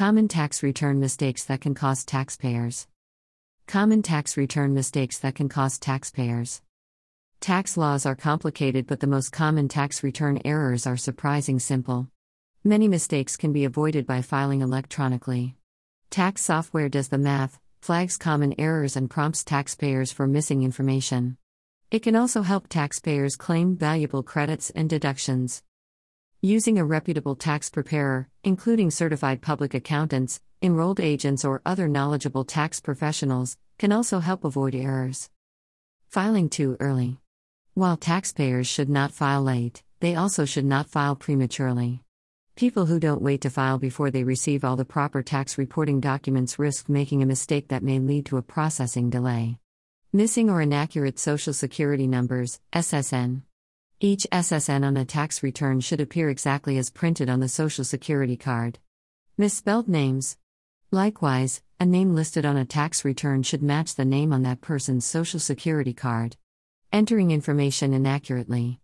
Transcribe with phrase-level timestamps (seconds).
[0.00, 2.88] Common tax return mistakes that can cost taxpayers.
[3.66, 6.62] Common tax return mistakes that can cost taxpayers.
[7.40, 12.08] Tax laws are complicated, but the most common tax return errors are surprising simple.
[12.64, 15.56] Many mistakes can be avoided by filing electronically.
[16.08, 21.36] Tax software does the math, flags common errors, and prompts taxpayers for missing information.
[21.90, 25.62] It can also help taxpayers claim valuable credits and deductions.
[26.42, 32.80] Using a reputable tax preparer, including certified public accountants, enrolled agents, or other knowledgeable tax
[32.80, 35.28] professionals, can also help avoid errors.
[36.08, 37.18] Filing too early.
[37.74, 42.04] While taxpayers should not file late, they also should not file prematurely.
[42.56, 46.58] People who don't wait to file before they receive all the proper tax reporting documents
[46.58, 49.58] risk making a mistake that may lead to a processing delay.
[50.10, 53.42] Missing or inaccurate Social Security numbers, SSN.
[54.02, 58.34] Each SSN on a tax return should appear exactly as printed on the Social Security
[58.34, 58.78] card.
[59.36, 60.38] Misspelled names.
[60.90, 65.04] Likewise, a name listed on a tax return should match the name on that person's
[65.04, 66.38] Social Security card.
[66.90, 68.80] Entering information inaccurately.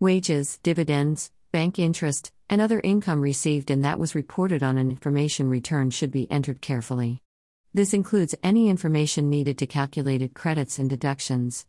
[0.00, 5.48] Wages, dividends, bank interest, and other income received and that was reported on an information
[5.48, 7.22] return should be entered carefully.
[7.72, 11.66] This includes any information needed to calculated credits and deductions.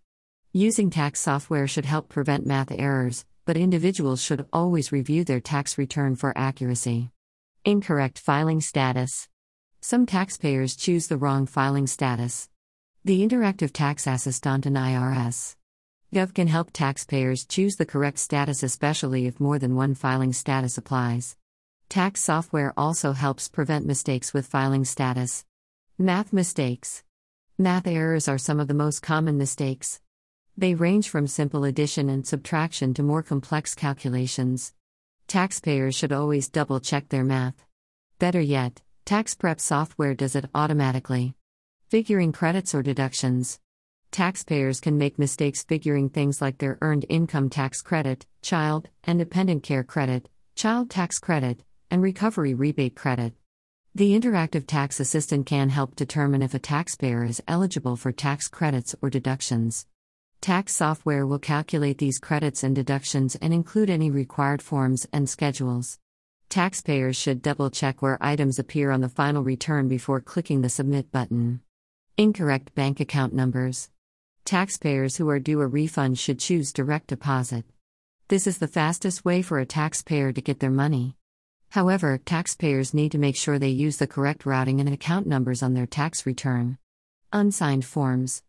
[0.59, 5.77] Using tax software should help prevent math errors, but individuals should always review their tax
[5.77, 7.11] return for accuracy.
[7.63, 9.29] Incorrect filing status.
[9.81, 12.49] Some taxpayers choose the wrong filing status.
[13.05, 15.55] The Interactive Tax Assistant and IRS.
[16.11, 20.75] Gov can help taxpayers choose the correct status, especially if more than one filing status
[20.75, 21.37] applies.
[21.87, 25.45] Tax software also helps prevent mistakes with filing status.
[25.99, 27.03] Math mistakes.
[27.59, 30.01] Math errors are some of the most common mistakes.
[30.59, 34.73] They range from simple addition and subtraction to more complex calculations.
[35.27, 37.63] Taxpayers should always double check their math.
[38.17, 41.35] Better yet, tax prep software does it automatically.
[41.89, 43.59] Figuring credits or deductions.
[44.09, 49.61] Taxpayers can make mistakes figuring things like their earned income tax credit, child and dependent
[49.61, 51.61] care credit, child tax credit,
[51.91, 53.33] and recovery rebate credit.
[53.93, 58.95] The Interactive Tax Assistant can help determine if a taxpayer is eligible for tax credits
[59.03, 59.85] or deductions.
[60.41, 65.99] Tax software will calculate these credits and deductions and include any required forms and schedules.
[66.49, 71.11] Taxpayers should double check where items appear on the final return before clicking the Submit
[71.11, 71.61] button.
[72.17, 73.89] Incorrect bank account numbers.
[74.45, 77.65] Taxpayers who are due a refund should choose direct deposit.
[78.29, 81.17] This is the fastest way for a taxpayer to get their money.
[81.69, 85.73] However, taxpayers need to make sure they use the correct routing and account numbers on
[85.73, 86.77] their tax return.
[87.33, 88.43] Unsigned forms.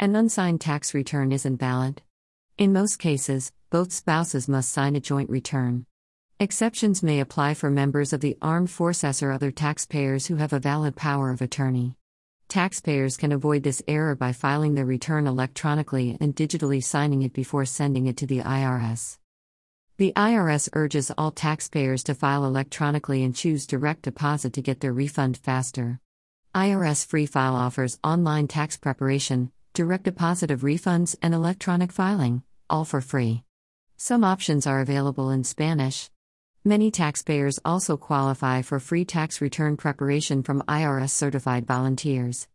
[0.00, 2.02] An unsigned tax return isn't valid.
[2.56, 5.86] In most cases, both spouses must sign a joint return.
[6.38, 10.60] Exceptions may apply for members of the armed forces or other taxpayers who have a
[10.60, 11.96] valid power of attorney.
[12.46, 17.64] Taxpayers can avoid this error by filing their return electronically and digitally signing it before
[17.64, 19.18] sending it to the IRS.
[19.96, 24.92] The IRS urges all taxpayers to file electronically and choose direct deposit to get their
[24.92, 25.98] refund faster.
[26.54, 32.84] IRS Free File offers online tax preparation, direct deposit of refunds, and electronic filing, all
[32.84, 33.44] for free.
[33.96, 36.10] Some options are available in Spanish.
[36.64, 42.46] Many taxpayers also qualify for free tax return preparation from IRS certified volunteers.